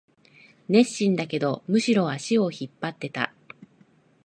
[0.67, 3.31] 熱心だけど、むしろ足を引っ張ってた